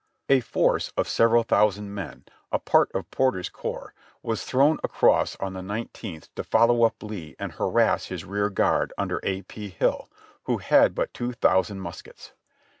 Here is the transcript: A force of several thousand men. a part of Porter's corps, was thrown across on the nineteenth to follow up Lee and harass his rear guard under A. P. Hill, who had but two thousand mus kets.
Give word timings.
A 0.29 0.39
force 0.39 0.91
of 0.97 1.07
several 1.07 1.43
thousand 1.43 1.93
men. 1.93 2.25
a 2.51 2.57
part 2.57 2.89
of 2.95 3.11
Porter's 3.11 3.49
corps, 3.49 3.93
was 4.23 4.43
thrown 4.43 4.79
across 4.83 5.35
on 5.35 5.53
the 5.53 5.61
nineteenth 5.61 6.33
to 6.33 6.43
follow 6.43 6.85
up 6.85 7.03
Lee 7.03 7.35
and 7.37 7.51
harass 7.51 8.05
his 8.07 8.25
rear 8.25 8.49
guard 8.49 8.93
under 8.97 9.19
A. 9.21 9.43
P. 9.43 9.69
Hill, 9.69 10.09
who 10.45 10.57
had 10.57 10.95
but 10.95 11.13
two 11.13 11.33
thousand 11.33 11.81
mus 11.81 12.01
kets. 12.01 12.31